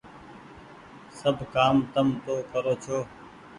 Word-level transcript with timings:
سب 1.19 1.35
ڪآم 1.53 1.75
تم 1.93 2.07
تو 2.23 2.35
ڪرو 2.51 2.73
ڇو۔ 2.83 2.97